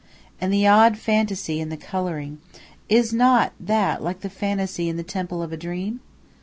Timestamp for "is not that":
2.89-4.01